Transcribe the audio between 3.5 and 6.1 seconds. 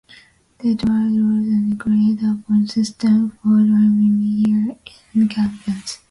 determining year-end champions.